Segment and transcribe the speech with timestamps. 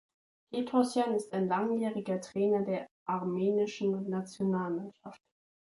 [0.51, 5.21] Petrosjan ist langjähriger Trainer der armenischen Nationalmannschaft.